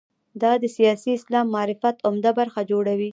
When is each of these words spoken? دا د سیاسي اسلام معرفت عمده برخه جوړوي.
دا 0.41 0.51
د 0.61 0.63
سیاسي 0.77 1.09
اسلام 1.15 1.47
معرفت 1.55 1.95
عمده 2.07 2.31
برخه 2.39 2.61
جوړوي. 2.71 3.09